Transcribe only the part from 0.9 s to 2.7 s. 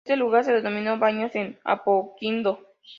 Baños de Apoquindo.